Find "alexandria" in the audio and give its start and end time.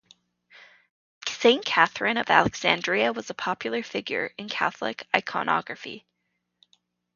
2.31-3.13